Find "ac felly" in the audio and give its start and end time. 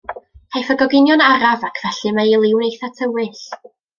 1.69-2.15